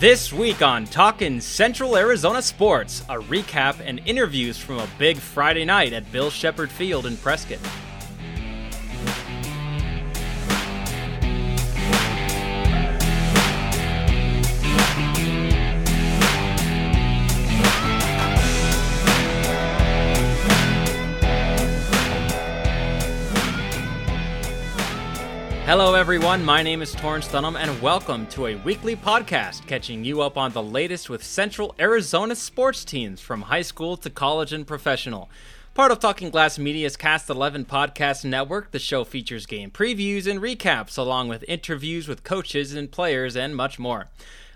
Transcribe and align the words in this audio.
This 0.00 0.32
week 0.32 0.62
on 0.62 0.86
Talkin' 0.86 1.42
Central 1.42 1.94
Arizona 1.94 2.40
Sports, 2.40 3.02
a 3.10 3.16
recap 3.16 3.82
and 3.84 4.00
interviews 4.06 4.56
from 4.56 4.78
a 4.78 4.88
big 4.98 5.18
Friday 5.18 5.66
night 5.66 5.92
at 5.92 6.10
Bill 6.10 6.30
Shepard 6.30 6.70
Field 6.70 7.04
in 7.04 7.18
Prescott. 7.18 7.58
Hello, 25.70 25.94
everyone. 25.94 26.44
My 26.44 26.64
name 26.64 26.82
is 26.82 26.90
Torrence 26.90 27.28
Dunham, 27.28 27.54
and 27.54 27.80
welcome 27.80 28.26
to 28.30 28.48
a 28.48 28.56
weekly 28.56 28.96
podcast 28.96 29.68
catching 29.68 30.02
you 30.02 30.20
up 30.20 30.36
on 30.36 30.50
the 30.50 30.60
latest 30.60 31.08
with 31.08 31.22
Central 31.22 31.76
Arizona 31.78 32.34
sports 32.34 32.84
teams 32.84 33.20
from 33.20 33.42
high 33.42 33.62
school 33.62 33.96
to 33.98 34.10
college 34.10 34.52
and 34.52 34.66
professional. 34.66 35.30
Part 35.74 35.92
of 35.92 36.00
Talking 36.00 36.30
Glass 36.30 36.58
Media's 36.58 36.96
Cast 36.96 37.30
11 37.30 37.66
podcast 37.66 38.24
network, 38.24 38.72
the 38.72 38.80
show 38.80 39.04
features 39.04 39.46
game 39.46 39.70
previews 39.70 40.26
and 40.26 40.40
recaps, 40.40 40.98
along 40.98 41.28
with 41.28 41.44
interviews 41.46 42.08
with 42.08 42.24
coaches 42.24 42.74
and 42.74 42.90
players, 42.90 43.36
and 43.36 43.54
much 43.54 43.78
more. 43.78 44.08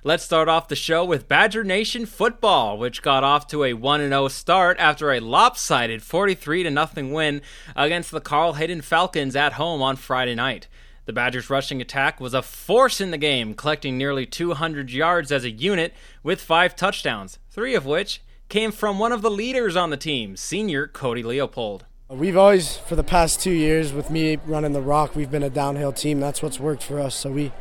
Let's 0.03 0.25
start 0.25 0.49
off 0.49 0.67
the 0.67 0.75
show 0.75 1.05
with 1.05 1.29
Badger 1.29 1.63
Nation 1.63 2.07
football, 2.07 2.77
which 2.77 3.03
got 3.03 3.23
off 3.23 3.47
to 3.47 3.63
a 3.63 3.75
1 3.75 4.01
0 4.01 4.27
start 4.27 4.77
after 4.81 5.13
a 5.13 5.21
lopsided 5.21 6.03
43 6.03 6.65
0 6.65 6.89
win 7.15 7.41
against 7.77 8.11
the 8.11 8.21
Carl 8.21 8.55
Hayden 8.55 8.81
Falcons 8.81 9.37
at 9.37 9.53
home 9.53 9.81
on 9.81 9.95
Friday 9.95 10.35
night. 10.35 10.67
The 11.07 11.13
Badgers' 11.13 11.51
rushing 11.51 11.83
attack 11.83 12.19
was 12.19 12.33
a 12.33 12.41
force 12.41 12.99
in 12.99 13.11
the 13.11 13.19
game, 13.19 13.53
collecting 13.53 13.99
nearly 13.99 14.25
200 14.25 14.91
yards 14.91 15.31
as 15.31 15.45
a 15.45 15.51
unit 15.51 15.93
with 16.23 16.41
five 16.41 16.75
touchdowns, 16.75 17.39
three 17.51 17.75
of 17.75 17.85
which 17.85 18.23
came 18.49 18.73
from 18.73 18.99
one 18.99 19.13
of 19.13 19.21
the 19.21 19.31
leaders 19.31 19.77
on 19.77 19.91
the 19.91 19.99
team, 19.99 20.35
senior 20.35 20.87
Cody 20.87 21.23
Leopold. 21.23 21.85
We've 22.09 22.37
always, 22.37 22.79
for 22.79 22.97
the 22.97 23.05
past 23.05 23.41
two 23.41 23.51
years, 23.51 23.93
with 23.93 24.11
me 24.11 24.39
running 24.47 24.73
the 24.73 24.81
rock, 24.81 25.15
we've 25.15 25.31
been 25.31 25.43
a 25.43 25.51
downhill 25.51 25.93
team. 25.93 26.21
That's 26.21 26.43
what's 26.43 26.59
worked 26.59 26.83
for 26.83 26.99
us. 26.99 27.15
So 27.15 27.31
we, 27.31 27.53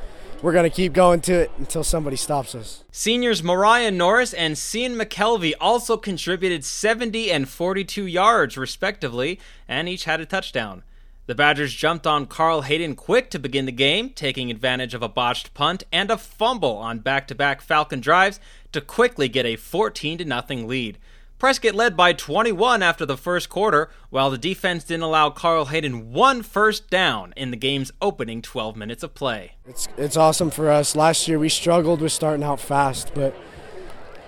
we're 0.42 0.54
going 0.54 0.70
to 0.70 0.76
keep 0.76 0.94
going 0.94 1.20
to 1.22 1.34
it 1.34 1.52
until 1.58 1.84
somebody 1.84 2.16
stops 2.16 2.56
us. 2.56 2.86
Seniors 2.92 3.44
Mariah 3.44 3.92
Norris 3.92 4.34
and 4.34 4.58
Cian 4.58 4.96
McKelvey 4.96 5.54
also 5.60 5.98
contributed 5.98 6.64
70 6.64 7.32
and 7.32 7.50
42 7.50 8.06
yards, 8.06 8.58
respectively, 8.58 9.40
and 9.68 9.90
each 9.90 10.06
had 10.06 10.22
a 10.22 10.26
touchdown. 10.26 10.84
The 11.26 11.36
Badgers 11.36 11.74
jumped 11.74 12.06
on 12.06 12.26
Carl 12.26 12.64
Hayden 12.64 12.96
quick 12.96 13.30
to 13.30 13.40
begin 13.40 13.66
the 13.66 13.72
game, 13.72 14.10
taking 14.10 14.52
advantage 14.52 14.94
of 14.94 15.02
a 15.02 15.08
botched 15.08 15.54
punt 15.54 15.86
and 15.90 16.12
a 16.12 16.18
fumble 16.18 16.76
on 16.76 17.00
back 17.00 17.28
to 17.28 17.36
back 17.36 17.62
Falcon 17.62 18.02
drives 18.02 18.42
to 18.74 18.82
quickly 18.82 19.30
get 19.30 19.46
a 19.46 19.56
14 19.56 20.18
0 20.18 20.68
lead. 20.68 20.98
Prescott 21.40 21.76
led 21.76 21.96
by 21.96 22.12
21 22.12 22.84
after 22.84 23.06
the 23.06 23.16
first 23.16 23.48
quarter, 23.48 23.90
while 24.10 24.30
the 24.30 24.38
defense 24.38 24.84
didn't 24.84 25.04
allow 25.04 25.30
Carl 25.30 25.66
Hayden 25.66 26.12
one 26.12 26.42
first 26.42 26.90
down 26.90 27.34
in 27.38 27.52
the 27.52 27.58
game's 27.58 27.94
opening 28.02 28.42
12 28.42 28.76
minutes 28.76 29.02
of 29.02 29.14
play. 29.14 29.54
It's, 29.66 29.88
it's 29.98 30.18
awesome 30.18 30.52
for 30.52 30.70
us. 30.70 30.94
Last 30.94 31.30
year 31.30 31.40
we 31.40 31.48
struggled 31.48 32.02
with 32.02 32.12
starting 32.12 32.44
out 32.44 32.60
fast, 32.60 33.14
but 33.16 33.34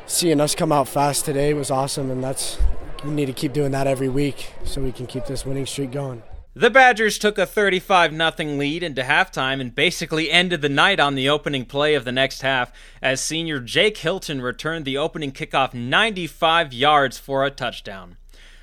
seeing 0.05 0.39
us 0.39 0.55
come 0.55 0.71
out 0.71 0.87
fast 0.87 1.25
today 1.25 1.53
was 1.53 1.69
awesome, 1.69 2.09
and 2.09 2.23
that's 2.23 2.57
we 3.03 3.11
need 3.11 3.25
to 3.25 3.33
keep 3.33 3.51
doing 3.51 3.71
that 3.71 3.85
every 3.85 4.09
week 4.09 4.53
so 4.63 4.81
we 4.81 4.93
can 4.93 5.07
keep 5.07 5.25
this 5.25 5.45
winning 5.45 5.65
streak 5.65 5.91
going. 5.91 6.23
The 6.57 6.69
Badgers 6.69 7.17
took 7.17 7.37
a 7.37 7.45
35 7.45 8.15
0 8.15 8.49
lead 8.55 8.81
into 8.81 9.01
halftime 9.01 9.59
and 9.59 9.75
basically 9.75 10.31
ended 10.31 10.61
the 10.61 10.69
night 10.69 11.01
on 11.01 11.15
the 11.15 11.27
opening 11.27 11.65
play 11.65 11.95
of 11.95 12.05
the 12.05 12.13
next 12.13 12.43
half 12.43 12.71
as 13.01 13.19
senior 13.19 13.59
Jake 13.59 13.97
Hilton 13.97 14.41
returned 14.41 14.85
the 14.85 14.97
opening 14.97 15.33
kickoff 15.33 15.73
95 15.73 16.71
yards 16.71 17.17
for 17.17 17.43
a 17.43 17.51
touchdown. 17.51 18.15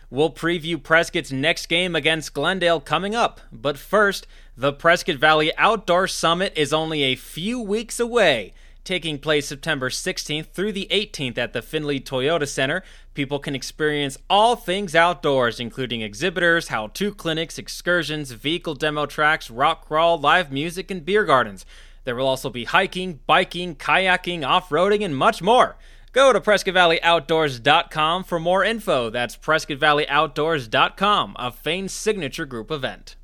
We'll 0.08 0.32
preview 0.32 0.82
Prescott's 0.82 1.32
next 1.32 1.66
game 1.66 1.94
against 1.94 2.32
Glendale 2.32 2.80
coming 2.80 3.14
up, 3.14 3.42
but 3.52 3.76
first, 3.76 4.26
the 4.56 4.72
Prescott 4.72 5.16
Valley 5.16 5.54
Outdoor 5.58 6.08
Summit 6.08 6.54
is 6.56 6.72
only 6.72 7.02
a 7.02 7.14
few 7.14 7.60
weeks 7.60 8.00
away 8.00 8.54
taking 8.84 9.18
place 9.18 9.48
September 9.48 9.88
16th 9.88 10.46
through 10.46 10.72
the 10.72 10.88
18th 10.90 11.38
at 11.38 11.52
the 11.52 11.62
Findlay 11.62 12.00
Toyota 12.00 12.48
Center. 12.48 12.82
People 13.14 13.38
can 13.38 13.54
experience 13.54 14.18
all 14.28 14.56
things 14.56 14.94
outdoors, 14.94 15.60
including 15.60 16.02
exhibitors, 16.02 16.68
how 16.68 16.88
to 16.88 17.14
clinics, 17.14 17.58
excursions, 17.58 18.32
vehicle 18.32 18.74
demo 18.74 19.06
tracks, 19.06 19.50
rock 19.50 19.86
crawl, 19.86 20.18
live 20.18 20.50
music, 20.50 20.90
and 20.90 21.04
beer 21.04 21.24
gardens. 21.24 21.64
There 22.04 22.16
will 22.16 22.26
also 22.26 22.50
be 22.50 22.64
hiking, 22.64 23.20
biking, 23.26 23.76
kayaking, 23.76 24.46
off 24.46 24.70
roading, 24.70 25.04
and 25.04 25.16
much 25.16 25.40
more. 25.40 25.76
Go 26.12 26.32
to 26.32 26.40
PrescottValleyOutdoors.com 26.40 28.24
for 28.24 28.38
more 28.38 28.64
info. 28.64 29.08
That's 29.08 29.36
PrescottValleyOutdoors.com, 29.36 31.36
a 31.38 31.50
Fain 31.50 31.88
signature 31.88 32.44
group 32.44 32.70
event. 32.70 33.16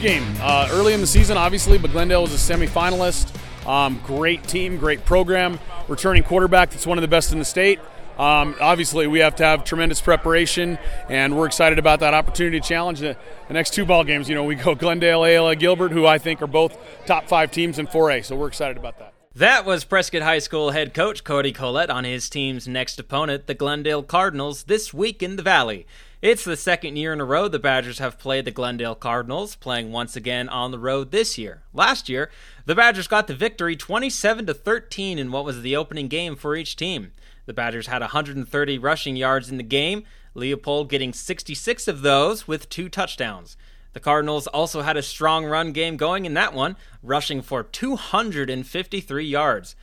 Game. 0.00 0.24
Uh, 0.40 0.68
early 0.72 0.94
in 0.94 1.00
the 1.00 1.06
season, 1.06 1.36
obviously, 1.36 1.76
but 1.76 1.92
Glendale 1.92 2.22
was 2.22 2.32
a 2.32 2.52
semifinalist. 2.52 3.36
Um, 3.68 4.00
great 4.06 4.42
team, 4.44 4.78
great 4.78 5.04
program. 5.04 5.58
Returning 5.88 6.22
quarterback 6.22 6.70
that's 6.70 6.86
one 6.86 6.96
of 6.96 7.02
the 7.02 7.08
best 7.08 7.32
in 7.32 7.38
the 7.38 7.44
state. 7.44 7.78
Um, 8.18 8.54
obviously, 8.60 9.06
we 9.06 9.20
have 9.20 9.36
to 9.36 9.44
have 9.44 9.64
tremendous 9.64 10.00
preparation, 10.00 10.78
and 11.08 11.36
we're 11.36 11.46
excited 11.46 11.78
about 11.78 12.00
that 12.00 12.14
opportunity 12.14 12.60
to 12.60 12.66
challenge 12.66 13.00
the, 13.00 13.16
the 13.48 13.54
next 13.54 13.72
two 13.72 13.84
ball 13.86 14.04
games. 14.04 14.28
You 14.28 14.34
know, 14.34 14.44
we 14.44 14.54
go 14.54 14.74
Glendale, 14.74 15.24
Ayala, 15.24 15.56
Gilbert, 15.56 15.92
who 15.92 16.06
I 16.06 16.18
think 16.18 16.42
are 16.42 16.46
both 16.46 16.76
top 17.06 17.28
five 17.28 17.50
teams 17.50 17.78
in 17.78 17.86
4A, 17.86 18.24
so 18.24 18.36
we're 18.36 18.48
excited 18.48 18.76
about 18.76 18.98
that. 18.98 19.14
That 19.34 19.64
was 19.64 19.84
Prescott 19.84 20.22
High 20.22 20.40
School 20.40 20.70
head 20.70 20.92
coach 20.92 21.24
Cody 21.24 21.52
Collette 21.52 21.88
on 21.88 22.04
his 22.04 22.28
team's 22.28 22.66
next 22.66 22.98
opponent, 22.98 23.46
the 23.46 23.54
Glendale 23.54 24.02
Cardinals, 24.02 24.64
this 24.64 24.92
week 24.92 25.22
in 25.22 25.36
the 25.36 25.42
Valley. 25.42 25.86
It's 26.22 26.44
the 26.44 26.54
second 26.54 26.96
year 26.96 27.14
in 27.14 27.20
a 27.22 27.24
row 27.24 27.48
the 27.48 27.58
Badgers 27.58 27.98
have 27.98 28.18
played 28.18 28.44
the 28.44 28.50
Glendale 28.50 28.94
Cardinals, 28.94 29.56
playing 29.56 29.90
once 29.90 30.16
again 30.16 30.50
on 30.50 30.70
the 30.70 30.78
road 30.78 31.12
this 31.12 31.38
year. 31.38 31.62
Last 31.72 32.10
year, 32.10 32.30
the 32.66 32.74
Badgers 32.74 33.08
got 33.08 33.26
the 33.26 33.34
victory 33.34 33.74
27 33.74 34.44
to 34.44 34.52
13 34.52 35.18
in 35.18 35.32
what 35.32 35.46
was 35.46 35.62
the 35.62 35.74
opening 35.74 36.08
game 36.08 36.36
for 36.36 36.54
each 36.54 36.76
team. 36.76 37.12
The 37.46 37.54
Badgers 37.54 37.86
had 37.86 38.02
130 38.02 38.78
rushing 38.78 39.16
yards 39.16 39.48
in 39.48 39.56
the 39.56 39.62
game, 39.62 40.04
Leopold 40.34 40.90
getting 40.90 41.14
66 41.14 41.88
of 41.88 42.02
those 42.02 42.46
with 42.46 42.68
two 42.68 42.90
touchdowns. 42.90 43.56
The 43.94 44.00
Cardinals 44.00 44.46
also 44.46 44.82
had 44.82 44.98
a 44.98 45.02
strong 45.02 45.46
run 45.46 45.72
game 45.72 45.96
going 45.96 46.26
in 46.26 46.34
that 46.34 46.52
one, 46.52 46.76
rushing 47.02 47.40
for 47.40 47.62
253 47.62 49.24
yards. 49.24 49.74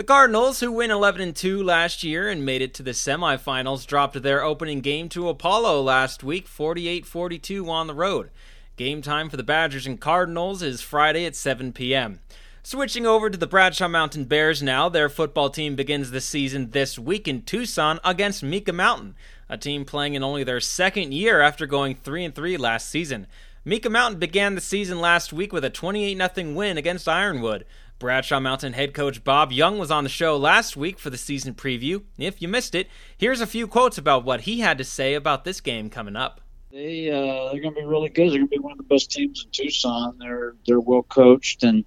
The 0.00 0.04
Cardinals, 0.04 0.60
who 0.60 0.72
win 0.72 0.90
11 0.90 1.34
2 1.34 1.62
last 1.62 2.02
year 2.02 2.30
and 2.30 2.42
made 2.42 2.62
it 2.62 2.72
to 2.72 2.82
the 2.82 2.92
semifinals, 2.92 3.86
dropped 3.86 4.22
their 4.22 4.42
opening 4.42 4.80
game 4.80 5.10
to 5.10 5.28
Apollo 5.28 5.82
last 5.82 6.24
week 6.24 6.48
48 6.48 7.04
42 7.04 7.68
on 7.68 7.86
the 7.86 7.92
road. 7.92 8.30
Game 8.78 9.02
time 9.02 9.28
for 9.28 9.36
the 9.36 9.42
Badgers 9.42 9.86
and 9.86 10.00
Cardinals 10.00 10.62
is 10.62 10.80
Friday 10.80 11.26
at 11.26 11.36
7 11.36 11.74
p.m. 11.74 12.20
Switching 12.62 13.04
over 13.04 13.28
to 13.28 13.36
the 13.36 13.46
Bradshaw 13.46 13.88
Mountain 13.88 14.24
Bears 14.24 14.62
now, 14.62 14.88
their 14.88 15.10
football 15.10 15.50
team 15.50 15.76
begins 15.76 16.12
the 16.12 16.22
season 16.22 16.70
this 16.70 16.98
week 16.98 17.28
in 17.28 17.42
Tucson 17.42 18.00
against 18.02 18.42
Mica 18.42 18.72
Mountain, 18.72 19.16
a 19.50 19.58
team 19.58 19.84
playing 19.84 20.14
in 20.14 20.22
only 20.22 20.44
their 20.44 20.60
second 20.60 21.12
year 21.12 21.42
after 21.42 21.66
going 21.66 21.94
3 21.94 22.26
3 22.30 22.56
last 22.56 22.88
season. 22.88 23.26
Mica 23.66 23.90
Mountain 23.90 24.18
began 24.18 24.54
the 24.54 24.62
season 24.62 24.98
last 24.98 25.30
week 25.30 25.52
with 25.52 25.62
a 25.62 25.68
28 25.68 26.34
0 26.34 26.54
win 26.54 26.78
against 26.78 27.06
Ironwood. 27.06 27.66
Bradshaw 28.00 28.40
Mountain 28.40 28.72
head 28.72 28.94
coach 28.94 29.22
Bob 29.22 29.52
Young 29.52 29.78
was 29.78 29.90
on 29.90 30.04
the 30.04 30.10
show 30.10 30.34
last 30.34 30.74
week 30.74 30.98
for 30.98 31.10
the 31.10 31.18
season 31.18 31.52
preview. 31.52 32.02
If 32.16 32.40
you 32.40 32.48
missed 32.48 32.74
it, 32.74 32.88
here's 33.18 33.42
a 33.42 33.46
few 33.46 33.68
quotes 33.68 33.98
about 33.98 34.24
what 34.24 34.40
he 34.40 34.60
had 34.60 34.78
to 34.78 34.84
say 34.84 35.12
about 35.12 35.44
this 35.44 35.60
game 35.60 35.90
coming 35.90 36.16
up. 36.16 36.40
They 36.72 37.10
uh, 37.10 37.52
they're 37.52 37.60
going 37.60 37.74
to 37.74 37.80
be 37.80 37.86
really 37.86 38.08
good. 38.08 38.30
They're 38.30 38.38
going 38.38 38.48
to 38.48 38.56
be 38.56 38.58
one 38.58 38.72
of 38.72 38.78
the 38.78 38.84
best 38.84 39.10
teams 39.10 39.44
in 39.44 39.50
Tucson. 39.50 40.16
They're 40.18 40.54
they're 40.66 40.80
well 40.80 41.02
coached 41.02 41.62
and 41.62 41.84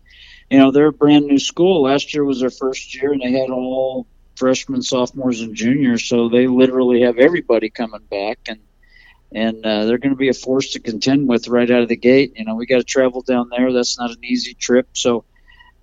you 0.51 0.60
know 0.60 0.69
they're 0.69 0.88
a 0.88 0.94
brand 0.94 1.25
new 1.25 1.39
school. 1.39 1.81
Last 1.81 2.13
year 2.13 2.24
was 2.24 2.42
their 2.42 2.51
first 2.51 2.94
year 2.94 3.12
and 3.12 3.21
they 3.21 3.31
had 3.31 3.50
all 3.50 4.06
freshmen, 4.36 4.83
sophomores, 4.83 5.42
and 5.42 5.56
juniors. 5.56 6.06
So 6.06 6.30
they 6.30 6.45
literally 6.45 7.01
have 7.01 7.18
everybody 7.18 7.71
coming 7.71 8.04
back 8.12 8.38
and 8.48 8.59
and 9.31 9.66
uh, 9.66 9.86
they're 9.86 9.98
going 9.98 10.13
to 10.13 10.16
be 10.16 10.30
a 10.30 10.33
force 10.33 10.74
to 10.74 10.80
contend 10.80 11.27
with 11.27 11.48
right 11.48 11.71
out 11.71 11.81
of 11.81 11.89
the 11.89 11.98
gate. 11.98 12.33
You 12.36 12.45
know, 12.45 12.54
we 12.54 12.68
got 12.68 12.77
to 12.77 12.83
travel 12.83 13.24
down 13.24 13.50
there. 13.50 13.74
That's 13.74 13.98
not 13.98 14.12
an 14.12 14.24
easy 14.24 14.54
trip. 14.54 14.89
So 14.94 15.25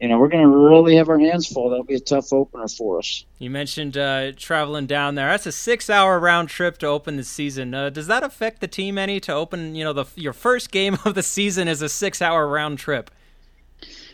you 0.00 0.08
know, 0.08 0.18
we're 0.18 0.28
going 0.28 0.42
to 0.42 0.48
really 0.48 0.96
have 0.96 1.10
our 1.10 1.18
hands 1.18 1.46
full. 1.46 1.68
That'll 1.68 1.84
be 1.84 1.94
a 1.94 2.00
tough 2.00 2.32
opener 2.32 2.68
for 2.68 2.98
us. 2.98 3.26
You 3.38 3.50
mentioned 3.50 3.98
uh, 3.98 4.32
traveling 4.32 4.86
down 4.86 5.14
there. 5.14 5.28
That's 5.28 5.46
a 5.46 5.52
six-hour 5.52 6.18
round 6.18 6.48
trip 6.48 6.78
to 6.78 6.86
open 6.86 7.16
the 7.16 7.24
season. 7.24 7.74
Uh, 7.74 7.90
does 7.90 8.06
that 8.06 8.22
affect 8.22 8.62
the 8.62 8.68
team 8.68 8.96
any 8.96 9.20
to 9.20 9.32
open? 9.32 9.74
You 9.74 9.84
know, 9.84 9.92
the 9.92 10.06
your 10.14 10.32
first 10.32 10.70
game 10.70 10.96
of 11.04 11.14
the 11.14 11.22
season 11.22 11.68
is 11.68 11.82
a 11.82 11.88
six-hour 11.88 12.48
round 12.48 12.78
trip. 12.78 13.10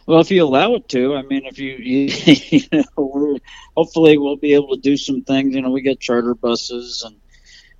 Well, 0.06 0.20
if 0.20 0.30
you 0.30 0.44
allow 0.44 0.74
it 0.74 0.88
to, 0.90 1.16
I 1.16 1.22
mean, 1.22 1.46
if 1.46 1.58
you, 1.58 1.74
you, 1.76 2.12
you 2.50 2.68
know, 2.72 2.84
we're 2.96 3.38
hopefully 3.76 4.18
we'll 4.18 4.36
be 4.36 4.54
able 4.54 4.74
to 4.74 4.80
do 4.80 4.96
some 4.96 5.22
things. 5.22 5.54
You 5.54 5.62
know, 5.62 5.70
we 5.70 5.82
get 5.82 6.00
charter 6.00 6.34
buses, 6.34 7.04
and 7.06 7.16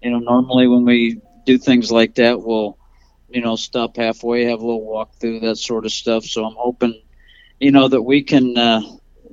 you 0.00 0.10
know, 0.10 0.18
normally 0.18 0.68
when 0.68 0.84
we 0.84 1.20
do 1.44 1.58
things 1.58 1.90
like 1.90 2.16
that, 2.16 2.40
we'll, 2.40 2.78
you 3.28 3.40
know, 3.40 3.56
stop 3.56 3.96
halfway, 3.96 4.44
have 4.44 4.60
a 4.60 4.66
little 4.66 4.84
walk 4.84 5.14
through, 5.16 5.40
that 5.40 5.56
sort 5.56 5.86
of 5.86 5.92
stuff. 5.92 6.24
So 6.24 6.44
I'm 6.44 6.56
hoping, 6.56 7.00
you 7.60 7.70
know, 7.70 7.88
that 7.88 8.02
we 8.02 8.22
can, 8.22 8.56
uh, 8.56 8.82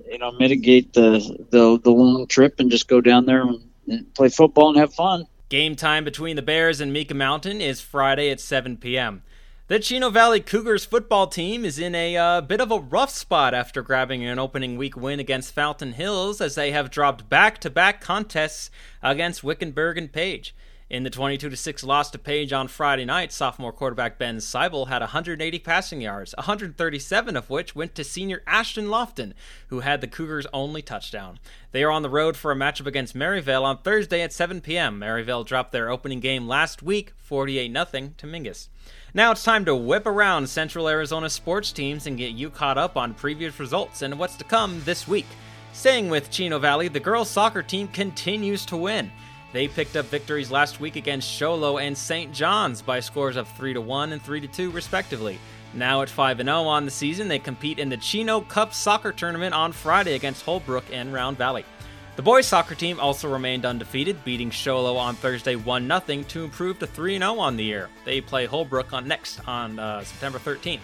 you 0.09 0.17
know, 0.17 0.31
mitigate 0.31 0.93
the 0.93 1.19
the 1.49 1.79
the 1.79 1.91
long 1.91 2.27
trip 2.27 2.59
and 2.59 2.71
just 2.71 2.87
go 2.87 3.01
down 3.01 3.25
there 3.25 3.41
and, 3.41 4.13
play 4.15 4.29
football 4.29 4.69
and 4.69 4.77
have 4.77 4.93
fun. 4.93 5.25
Game 5.49 5.75
time 5.75 6.05
between 6.05 6.37
the 6.37 6.41
Bears 6.41 6.79
and 6.79 6.93
Mica 6.93 7.13
Mountain 7.13 7.59
is 7.59 7.81
Friday 7.81 8.29
at 8.31 8.39
7 8.39 8.77
p.m. 8.77 9.23
The 9.67 9.79
Chino 9.79 10.09
Valley 10.09 10.39
Cougars 10.39 10.85
football 10.85 11.27
team 11.27 11.65
is 11.65 11.77
in 11.77 11.93
a 11.95 12.15
uh, 12.15 12.41
bit 12.41 12.61
of 12.61 12.71
a 12.71 12.79
rough 12.79 13.09
spot 13.09 13.53
after 13.53 13.81
grabbing 13.81 14.23
an 14.23 14.39
opening 14.39 14.77
week 14.77 14.95
win 14.95 15.19
against 15.19 15.53
Fountain 15.53 15.93
Hills 15.93 16.39
as 16.39 16.55
they 16.55 16.71
have 16.71 16.91
dropped 16.91 17.27
back 17.29 17.59
to 17.59 17.69
back 17.69 17.99
contests 17.99 18.69
against 19.01 19.43
Wickenburg 19.43 19.97
and 19.97 20.11
Page. 20.11 20.55
In 20.93 21.01
the 21.01 21.09
22 21.09 21.55
6 21.55 21.83
loss 21.83 22.11
to 22.11 22.19
Page 22.19 22.53
on 22.53 22.67
Friday 22.67 23.03
night, 23.03 23.31
sophomore 23.31 23.71
quarterback 23.71 24.19
Ben 24.19 24.37
Seibel 24.37 24.89
had 24.89 25.01
180 25.01 25.57
passing 25.57 26.01
yards, 26.01 26.35
137 26.37 27.35
of 27.35 27.49
which 27.49 27.75
went 27.75 27.95
to 27.95 28.03
senior 28.03 28.43
Ashton 28.45 28.85
Lofton, 28.85 29.33
who 29.69 29.79
had 29.79 30.01
the 30.01 30.07
Cougars' 30.07 30.45
only 30.53 30.83
touchdown. 30.83 31.39
They 31.71 31.83
are 31.83 31.89
on 31.89 32.03
the 32.03 32.11
road 32.11 32.37
for 32.37 32.51
a 32.51 32.55
matchup 32.55 32.85
against 32.85 33.15
Maryvale 33.15 33.65
on 33.65 33.79
Thursday 33.79 34.21
at 34.21 34.31
7 34.31 34.61
p.m. 34.61 34.99
Maryvale 34.99 35.43
dropped 35.43 35.71
their 35.71 35.89
opening 35.89 36.19
game 36.19 36.47
last 36.47 36.83
week, 36.83 37.13
48 37.17 37.71
0 37.71 37.85
to 38.15 38.27
Mingus. 38.27 38.67
Now 39.15 39.31
it's 39.31 39.43
time 39.43 39.65
to 39.65 39.75
whip 39.75 40.05
around 40.05 40.47
Central 40.47 40.87
Arizona 40.87 41.31
sports 41.31 41.71
teams 41.71 42.05
and 42.05 42.19
get 42.19 42.33
you 42.33 42.51
caught 42.51 42.77
up 42.77 42.97
on 42.97 43.15
previous 43.15 43.59
results 43.59 44.03
and 44.03 44.19
what's 44.19 44.35
to 44.35 44.43
come 44.43 44.79
this 44.83 45.07
week. 45.07 45.25
Staying 45.73 46.09
with 46.09 46.29
Chino 46.29 46.59
Valley, 46.59 46.87
the 46.87 46.99
girls 46.99 47.31
soccer 47.31 47.63
team 47.63 47.87
continues 47.87 48.63
to 48.67 48.77
win. 48.77 49.11
They 49.53 49.67
picked 49.67 49.95
up 49.95 50.07
victories 50.07 50.49
last 50.49 50.79
week 50.79 50.95
against 50.95 51.29
Show 51.29 51.53
Low 51.53 51.77
and 51.77 51.95
St. 51.95 52.33
John's 52.33 52.81
by 52.81 52.99
scores 52.99 53.35
of 53.35 53.47
3 53.49 53.73
to 53.73 53.81
1 53.81 54.11
and 54.11 54.21
3 54.21 54.41
to 54.41 54.47
2 54.47 54.71
respectively. 54.71 55.39
Now 55.75 56.01
at 56.01 56.09
5 56.09 56.37
0 56.37 56.49
on 56.49 56.85
the 56.85 56.91
season, 56.91 57.27
they 57.27 57.37
compete 57.37 57.77
in 57.77 57.87
the 57.87 57.97
Chino 57.97 58.41
Cup 58.41 58.73
soccer 58.73 59.11
tournament 59.11 59.53
on 59.53 59.71
Friday 59.71 60.15
against 60.15 60.43
Holbrook 60.43 60.85
and 60.91 61.13
Round 61.13 61.37
Valley. 61.37 61.65
The 62.15 62.23
boys 62.23 62.47
soccer 62.47 62.73
team 62.73 62.99
also 62.99 63.27
remained 63.27 63.65
undefeated, 63.65 64.23
beating 64.25 64.49
Show 64.49 64.81
Low 64.81 64.97
on 64.97 65.15
Thursday 65.15 65.55
1 65.55 65.87
0 65.87 66.23
to 66.23 66.43
improve 66.43 66.79
to 66.79 66.87
3 66.87 67.19
0 67.19 67.39
on 67.39 67.55
the 67.55 67.63
year. 67.63 67.89
They 68.05 68.21
play 68.21 68.47
Holbrook 68.47 68.91
on 68.91 69.07
next 69.07 69.47
on 69.47 69.77
uh, 69.77 70.03
September 70.03 70.39
13th. 70.39 70.79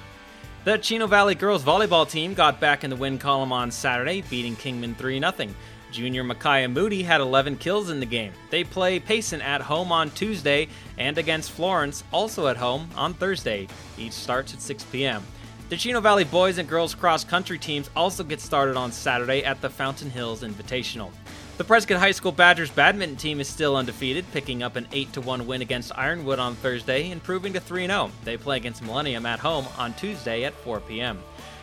The 0.65 0.77
Chino 0.77 1.07
Valley 1.07 1.33
girls 1.33 1.63
volleyball 1.63 2.07
team 2.07 2.35
got 2.35 2.59
back 2.59 2.83
in 2.83 2.91
the 2.91 2.95
win 2.95 3.17
column 3.17 3.51
on 3.51 3.71
Saturday, 3.71 4.21
beating 4.21 4.55
Kingman 4.55 4.95
3 4.95 5.19
0. 5.19 5.53
Junior 5.91 6.23
Micaiah 6.23 6.69
Moody 6.69 7.03
had 7.03 7.21
11 7.21 7.57
kills 7.57 7.89
in 7.89 7.99
the 7.99 8.05
game. 8.05 8.33
They 8.49 8.63
play 8.63 8.99
Payson 8.99 9.41
at 9.41 9.61
home 9.61 9.91
on 9.91 10.11
Tuesday 10.11 10.67
and 10.97 11.17
against 11.17 11.51
Florence, 11.51 12.03
also 12.11 12.47
at 12.47 12.57
home, 12.57 12.89
on 12.95 13.13
Thursday. 13.13 13.67
Each 13.97 14.13
starts 14.13 14.53
at 14.53 14.61
6 14.61 14.83
p.m. 14.85 15.23
The 15.69 15.77
Chino 15.77 16.01
Valley 16.01 16.23
boys 16.23 16.57
and 16.57 16.67
girls 16.67 16.95
cross 16.95 17.23
country 17.23 17.59
teams 17.59 17.89
also 17.95 18.23
get 18.23 18.41
started 18.41 18.75
on 18.75 18.91
Saturday 18.91 19.43
at 19.43 19.61
the 19.61 19.69
Fountain 19.69 20.09
Hills 20.09 20.41
Invitational. 20.41 21.11
The 21.59 21.65
Prescott 21.65 21.99
High 21.99 22.11
School 22.11 22.31
Badgers 22.31 22.71
badminton 22.71 23.17
team 23.17 23.41
is 23.41 23.47
still 23.49 23.75
undefeated, 23.75 24.25
picking 24.31 24.63
up 24.63 24.77
an 24.77 24.87
8 24.93 25.17
1 25.17 25.45
win 25.45 25.61
against 25.61 25.91
Ironwood 25.97 26.39
on 26.39 26.55
Thursday, 26.55 27.11
improving 27.11 27.51
to 27.51 27.59
3 27.59 27.85
0. 27.85 28.11
They 28.23 28.37
play 28.37 28.55
against 28.55 28.81
Millennium 28.81 29.25
at 29.25 29.39
home 29.39 29.65
on 29.77 29.93
Tuesday 29.93 30.45
at 30.45 30.53
4 30.53 30.79
p.m. 30.79 31.19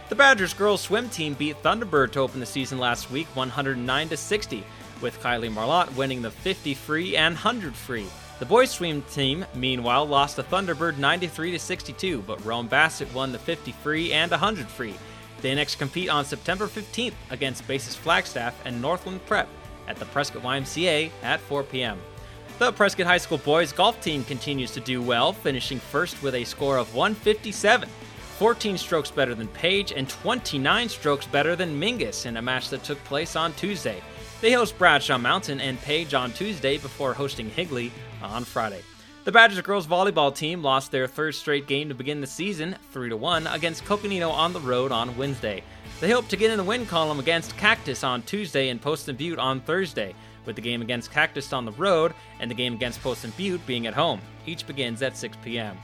The 0.08 0.14
Badgers 0.14 0.55
girls 0.55 0.82
swim 0.82 1.08
team 1.08 1.35
beat 1.35 1.61
Thunderbird 1.64 2.12
to 2.12 2.20
open 2.20 2.38
the 2.38 2.47
season 2.47 2.79
last 2.79 3.11
week 3.11 3.26
109 3.35 4.08
to 4.11 4.17
60, 4.17 4.64
with 5.00 5.20
Kylie 5.20 5.53
Marlott 5.53 5.93
winning 5.97 6.23
the 6.23 6.31
50 6.31 6.75
free 6.75 7.17
and 7.17 7.35
100 7.35 7.75
free. 7.75 8.06
The 8.38 8.47
boys 8.47 8.70
swim 8.70 9.03
team, 9.03 9.44
meanwhile, 9.56 10.06
lost 10.06 10.37
to 10.37 10.44
Thunderbird 10.44 10.99
93 10.99 11.50
to 11.50 11.58
62, 11.58 12.23
but 12.23 12.44
Rome 12.44 12.69
Bassett 12.69 13.12
won 13.12 13.32
the 13.32 13.38
50 13.41 13.73
free 13.73 14.12
and 14.12 14.31
100 14.31 14.69
free. 14.69 14.94
They 15.41 15.56
next 15.56 15.75
compete 15.75 16.09
on 16.09 16.25
September 16.25 16.69
15th 16.69 17.14
against 17.31 17.67
Basis 17.67 17.97
Flagstaff 17.97 18.55
and 18.64 18.81
Northland 18.81 19.26
Prep 19.26 19.49
at 19.88 19.97
the 19.97 20.05
Prescott 20.06 20.44
YMCA 20.44 21.11
at 21.25 21.41
4 21.41 21.64
p.m. 21.64 21.99
The 22.61 22.73
Prescott 22.73 23.06
High 23.06 23.19
School 23.19 23.38
boys 23.38 23.73
golf 23.73 24.00
team 24.00 24.23
continues 24.23 24.70
to 24.70 24.81
do 24.81 25.02
well, 25.02 25.32
finishing 25.32 25.81
first 25.81 26.23
with 26.23 26.37
a 26.37 26.44
score 26.44 26.79
of 26.79 26.94
157, 26.94 27.88
14 28.38 28.77
strokes 28.77 29.11
better 29.11 29.35
than 29.35 29.49
Page 29.49 29.93
and 29.93 30.09
29 30.09 30.91
strokes 30.91 31.27
better 31.27 31.56
than 31.56 31.81
Mingus 31.81 32.27
in 32.27 32.37
a 32.37 32.43
match 32.43 32.69
that 32.69 32.85
took 32.85 33.03
place 33.05 33.35
on 33.35 33.55
Tuesday. 33.55 34.03
They 34.43 34.53
host 34.53 34.77
Bradshaw 34.77 35.17
Mountain 35.17 35.59
and 35.61 35.81
Page 35.81 36.12
on 36.12 36.33
Tuesday 36.33 36.77
before 36.77 37.15
hosting 37.15 37.49
Higley 37.49 37.91
on 38.23 38.44
Friday. 38.44 38.83
The 39.25 39.33
Badgers 39.33 39.62
girls 39.62 39.87
volleyball 39.87 40.35
team 40.35 40.62
lost 40.62 40.93
their 40.93 41.06
third 41.06 41.35
straight 41.35 41.67
game 41.67 41.88
to 41.88 41.94
begin 41.94 42.21
the 42.21 42.27
season, 42.27 42.77
3 42.93 43.15
1, 43.15 43.47
against 43.47 43.87
Coconino 43.87 44.31
on 44.31 44.53
the 44.53 44.61
road 44.61 44.93
on 44.93 45.17
Wednesday. 45.17 45.62
They 46.00 46.11
hope 46.11 46.29
to 46.29 46.37
get 46.37 46.50
in 46.50 46.59
the 46.59 46.62
win 46.62 46.85
column 46.85 47.19
against 47.19 47.56
Cactus 47.56 48.05
on 48.05 48.21
Tuesday 48.23 48.69
and 48.69 48.81
Poston 48.81 49.17
Butte 49.17 49.38
on 49.38 49.61
Thursday, 49.61 50.15
with 50.44 50.56
the 50.56 50.62
game 50.62 50.83
against 50.83 51.11
Cactus 51.11 51.55
on 51.55 51.65
the 51.65 51.73
road 51.73 52.12
and 52.38 52.50
the 52.50 52.55
game 52.55 52.75
against 52.75 53.03
Poston 53.03 53.33
Butte 53.37 53.67
being 53.67 53.87
at 53.87 53.94
home. 53.94 54.21
Each 54.44 54.67
begins 54.67 55.00
at 55.00 55.17
6 55.17 55.38
p.m. 55.43 55.77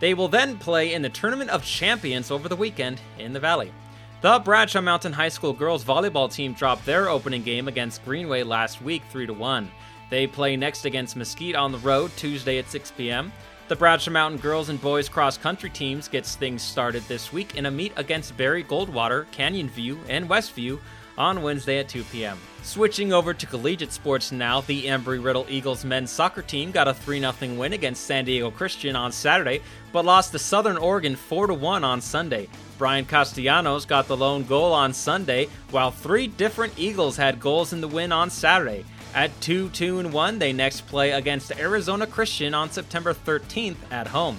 They 0.00 0.14
will 0.14 0.28
then 0.28 0.58
play 0.58 0.94
in 0.94 1.02
the 1.02 1.08
Tournament 1.08 1.50
of 1.50 1.64
Champions 1.64 2.30
over 2.30 2.48
the 2.48 2.56
weekend 2.56 3.00
in 3.18 3.32
the 3.32 3.40
Valley. 3.40 3.72
The 4.20 4.40
Bradshaw 4.40 4.80
Mountain 4.80 5.12
High 5.12 5.28
School 5.28 5.52
girls 5.52 5.84
volleyball 5.84 6.32
team 6.32 6.52
dropped 6.52 6.84
their 6.84 7.08
opening 7.08 7.42
game 7.42 7.68
against 7.68 8.04
Greenway 8.04 8.42
last 8.42 8.82
week 8.82 9.02
3 9.10 9.26
1. 9.26 9.70
They 10.10 10.26
play 10.26 10.56
next 10.56 10.84
against 10.84 11.16
Mesquite 11.16 11.54
on 11.54 11.72
the 11.72 11.78
road 11.78 12.10
Tuesday 12.16 12.58
at 12.58 12.68
6 12.70 12.92
p.m. 12.92 13.32
The 13.68 13.76
Bradshaw 13.76 14.10
Mountain 14.10 14.40
girls 14.40 14.70
and 14.70 14.80
boys 14.80 15.08
cross 15.08 15.36
country 15.36 15.68
teams 15.68 16.08
gets 16.08 16.34
things 16.34 16.62
started 16.62 17.02
this 17.02 17.32
week 17.32 17.56
in 17.56 17.66
a 17.66 17.70
meet 17.70 17.92
against 17.96 18.36
Barry 18.36 18.64
Goldwater, 18.64 19.30
Canyon 19.30 19.68
View, 19.68 19.98
and 20.08 20.28
Westview 20.28 20.80
on 21.18 21.42
Wednesday 21.42 21.80
at 21.80 21.88
2 21.88 22.04
p.m. 22.04 22.38
Switching 22.62 23.12
over 23.12 23.34
to 23.34 23.46
collegiate 23.46 23.92
sports 23.92 24.32
now, 24.32 24.60
the 24.62 24.86
Embry 24.86 25.22
Riddle 25.22 25.46
Eagles 25.48 25.84
men's 25.84 26.10
soccer 26.10 26.42
team 26.42 26.70
got 26.70 26.88
a 26.88 26.94
3 26.94 27.20
0 27.20 27.54
win 27.54 27.72
against 27.72 28.04
San 28.04 28.24
Diego 28.24 28.50
Christian 28.50 28.96
on 28.96 29.12
Saturday, 29.12 29.60
but 29.92 30.04
lost 30.04 30.32
to 30.32 30.38
Southern 30.38 30.76
Oregon 30.76 31.16
4 31.16 31.52
1 31.52 31.84
on 31.84 32.00
Sunday. 32.00 32.48
Brian 32.78 33.04
Castellanos 33.04 33.84
got 33.84 34.06
the 34.06 34.16
lone 34.16 34.44
goal 34.44 34.72
on 34.72 34.94
Sunday, 34.94 35.48
while 35.70 35.90
three 35.90 36.28
different 36.28 36.72
Eagles 36.78 37.16
had 37.16 37.40
goals 37.40 37.72
in 37.72 37.80
the 37.80 37.88
win 37.88 38.12
on 38.12 38.30
Saturday. 38.30 38.84
At 39.14 39.38
2 39.40 39.70
2 39.70 40.08
1, 40.08 40.38
they 40.38 40.52
next 40.52 40.82
play 40.82 41.10
against 41.12 41.58
Arizona 41.58 42.06
Christian 42.06 42.54
on 42.54 42.70
September 42.70 43.12
13th 43.12 43.76
at 43.90 44.06
home. 44.06 44.38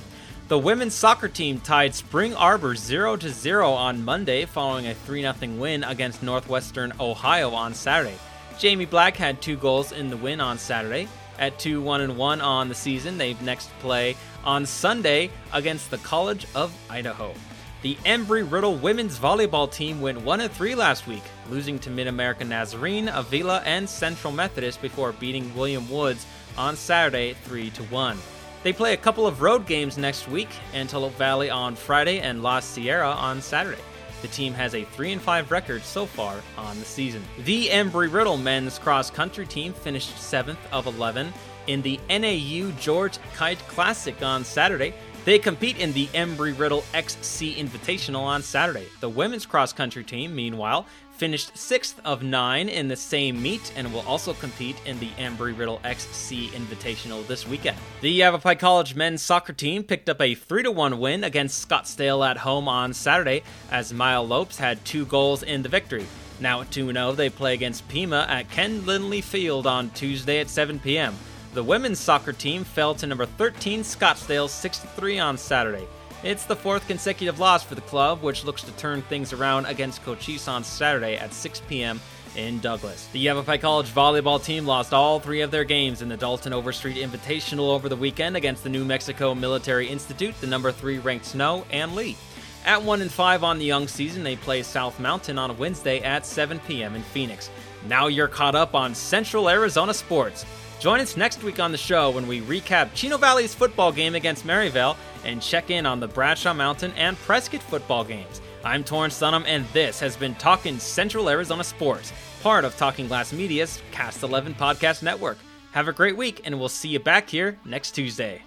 The 0.49 0.57
women's 0.57 0.95
soccer 0.95 1.27
team 1.27 1.59
tied 1.59 1.93
Spring 1.93 2.33
Arbor 2.33 2.73
0 2.73 3.19
0 3.19 3.69
on 3.71 4.03
Monday 4.03 4.45
following 4.45 4.87
a 4.87 4.95
3 4.95 5.21
0 5.21 5.35
win 5.59 5.83
against 5.83 6.23
Northwestern 6.23 6.91
Ohio 6.99 7.51
on 7.51 7.75
Saturday. 7.75 8.17
Jamie 8.57 8.85
Black 8.85 9.15
had 9.15 9.43
two 9.43 9.57
goals 9.57 9.91
in 9.91 10.09
the 10.09 10.17
win 10.17 10.41
on 10.41 10.57
Saturday. 10.57 11.07
At 11.37 11.59
2 11.59 11.83
1 11.83 12.17
1 12.17 12.41
on 12.41 12.67
the 12.67 12.73
season, 12.73 13.19
they 13.19 13.35
next 13.35 13.69
play 13.77 14.17
on 14.43 14.65
Sunday 14.65 15.29
against 15.53 15.91
the 15.91 15.99
College 15.99 16.47
of 16.55 16.75
Idaho. 16.89 17.35
The 17.83 17.93
Embry 17.97 18.51
Riddle 18.51 18.75
women's 18.75 19.19
volleyball 19.19 19.71
team 19.71 20.01
went 20.01 20.19
1 20.19 20.49
3 20.49 20.73
last 20.73 21.05
week, 21.05 21.23
losing 21.51 21.77
to 21.77 21.91
Mid 21.91 22.07
American 22.07 22.49
Nazarene, 22.49 23.09
Avila, 23.09 23.61
and 23.65 23.87
Central 23.87 24.33
Methodist 24.33 24.81
before 24.81 25.11
beating 25.11 25.55
William 25.55 25.87
Woods 25.91 26.25
on 26.57 26.75
Saturday 26.75 27.35
3 27.43 27.69
1. 27.69 28.17
They 28.61 28.73
play 28.73 28.93
a 28.93 28.97
couple 28.97 29.25
of 29.25 29.41
road 29.41 29.65
games 29.65 29.97
next 29.97 30.27
week, 30.27 30.49
Antelope 30.73 31.13
Valley 31.13 31.49
on 31.49 31.75
Friday 31.75 32.19
and 32.19 32.43
La 32.43 32.59
Sierra 32.59 33.09
on 33.09 33.41
Saturday. 33.41 33.81
The 34.21 34.27
team 34.27 34.53
has 34.53 34.75
a 34.75 34.83
3 34.83 35.13
and 35.13 35.21
5 35.21 35.49
record 35.49 35.81
so 35.81 36.05
far 36.05 36.35
on 36.57 36.77
the 36.77 36.85
season. 36.85 37.23
The 37.45 37.67
Embry 37.67 38.11
Riddle 38.11 38.35
men's 38.35 38.77
cross 38.77 39.09
country 39.09 39.45
team 39.45 39.71
finished 39.71 40.13
7th 40.15 40.57
of 40.73 40.87
11 40.87 41.31
in 41.67 41.81
the 41.81 41.99
NAU 42.09 42.71
George 42.79 43.17
Kyte 43.33 43.65
Classic 43.69 44.21
on 44.21 44.43
Saturday 44.43 44.93
they 45.25 45.39
compete 45.39 45.77
in 45.77 45.93
the 45.93 46.07
Embry 46.07 46.57
Riddle 46.57 46.83
XC 46.93 47.55
Invitational 47.55 48.21
on 48.21 48.41
Saturday. 48.41 48.87
The 48.99 49.09
women's 49.09 49.45
cross 49.45 49.73
country 49.73 50.03
team, 50.03 50.35
meanwhile, 50.35 50.85
finished 51.19 51.57
sixth 51.57 51.99
of 52.05 52.23
nine 52.23 52.69
in 52.69 52.87
the 52.87 52.95
same 52.95 53.41
meet 53.41 53.73
and 53.75 53.93
will 53.93 54.07
also 54.07 54.33
compete 54.33 54.77
in 54.85 54.97
the 54.99 55.09
Embry 55.17 55.55
Riddle 55.55 55.81
XC 55.83 56.47
Invitational 56.53 57.27
this 57.27 57.45
weekend. 57.45 57.77
The 57.99 58.09
Yavapai 58.09 58.55
College 58.55 58.95
men's 58.95 59.21
soccer 59.21 59.51
team 59.51 59.83
picked 59.83 60.07
up 60.07 60.21
a 60.21 60.33
3 60.33 60.69
1 60.69 60.97
win 60.97 61.25
against 61.25 61.67
Scottsdale 61.67 62.25
at 62.27 62.37
home 62.37 62.69
on 62.69 62.93
Saturday 62.93 63.43
as 63.69 63.93
Mile 63.93 64.25
Lopes 64.25 64.57
had 64.57 64.83
two 64.85 65.05
goals 65.05 65.43
in 65.43 65.61
the 65.61 65.69
victory. 65.69 66.05
Now 66.39 66.61
at 66.61 66.71
2 66.71 66.93
0, 66.93 67.11
they 67.11 67.29
play 67.29 67.53
against 67.53 67.87
Pima 67.89 68.25
at 68.29 68.49
Ken 68.49 68.85
Lindley 68.85 69.19
Field 69.19 69.67
on 69.67 69.89
Tuesday 69.89 70.39
at 70.39 70.49
7 70.49 70.79
p.m. 70.79 71.15
The 71.53 71.63
women's 71.63 71.99
soccer 71.99 72.31
team 72.31 72.63
fell 72.63 72.93
to 72.95 73.07
number 73.07 73.25
13 73.25 73.81
Scottsdale 73.81 74.47
63 74.47 75.17
on 75.17 75.35
Saturday. 75.35 75.87
It's 76.23 76.45
the 76.45 76.55
fourth 76.55 76.87
consecutive 76.87 77.39
loss 77.39 77.63
for 77.63 77.73
the 77.73 77.81
club, 77.81 78.21
which 78.21 78.45
looks 78.45 78.61
to 78.63 78.71
turn 78.73 79.01
things 79.03 79.33
around 79.33 79.65
against 79.65 80.03
Cochise 80.03 80.47
on 80.47 80.63
Saturday 80.63 81.15
at 81.15 81.33
6 81.33 81.61
p.m. 81.67 81.99
in 82.35 82.59
Douglas. 82.59 83.07
The 83.13 83.19
Yavapai 83.19 83.57
College 83.57 83.87
volleyball 83.87 84.43
team 84.43 84.67
lost 84.67 84.93
all 84.93 85.19
three 85.19 85.41
of 85.41 85.49
their 85.49 85.63
games 85.63 86.03
in 86.03 86.09
the 86.09 86.17
Dalton 86.17 86.53
Overstreet 86.53 86.97
Invitational 86.97 87.69
over 87.69 87.89
the 87.89 87.95
weekend 87.95 88.35
against 88.35 88.63
the 88.63 88.69
New 88.69 88.85
Mexico 88.85 89.33
Military 89.33 89.87
Institute, 89.87 90.39
the 90.41 90.47
number 90.47 90.71
three 90.71 90.99
ranked 90.99 91.25
Snow, 91.25 91.65
and 91.71 91.95
Lee. 91.95 92.15
At 92.63 92.83
1 92.83 93.01
and 93.01 93.11
5 93.11 93.43
on 93.43 93.57
the 93.57 93.65
young 93.65 93.87
season, 93.87 94.21
they 94.21 94.35
play 94.35 94.61
South 94.61 94.99
Mountain 94.99 95.39
on 95.39 95.57
Wednesday 95.57 96.01
at 96.01 96.27
7 96.27 96.59
p.m. 96.67 96.95
in 96.95 97.01
Phoenix. 97.01 97.49
Now 97.87 98.05
you're 98.07 98.27
caught 98.27 98.53
up 98.53 98.75
on 98.75 98.93
Central 98.93 99.49
Arizona 99.49 99.93
sports. 99.93 100.45
Join 100.79 101.01
us 101.01 101.17
next 101.17 101.43
week 101.43 101.59
on 101.59 101.73
the 101.73 101.77
show 101.77 102.09
when 102.09 102.25
we 102.25 102.39
recap 102.39 102.93
Chino 102.93 103.17
Valley's 103.17 103.53
football 103.53 103.91
game 103.91 104.15
against 104.15 104.45
Maryvale 104.45 104.95
and 105.25 105.41
check 105.41 105.71
in 105.71 105.85
on 105.85 105.99
the 105.99 106.07
Bradshaw 106.07 106.53
Mountain 106.53 106.93
and 106.95 107.17
Prescott 107.17 107.61
football 107.61 108.05
games. 108.05 108.39
I'm 108.63 108.85
Torrence 108.85 109.19
Dunham, 109.19 109.43
and 109.45 109.65
this 109.73 109.99
has 109.99 110.15
been 110.15 110.35
Talking 110.35 110.79
Central 110.79 111.29
Arizona 111.29 111.65
Sports, 111.65 112.13
part 112.41 112.63
of 112.63 112.77
Talking 112.77 113.09
Glass 113.09 113.33
Media's 113.33 113.81
Cast 113.91 114.23
11 114.23 114.53
podcast 114.53 115.03
network. 115.03 115.37
Have 115.73 115.89
a 115.89 115.93
great 115.93 116.15
week, 116.15 116.41
and 116.45 116.57
we'll 116.57 116.69
see 116.69 116.89
you 116.89 116.99
back 116.99 117.29
here 117.29 117.59
next 117.65 117.91
Tuesday. 117.91 118.41